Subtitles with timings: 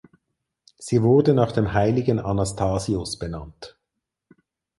[0.79, 3.77] Sie wurde nach dem Heiligen Anastasius benannt.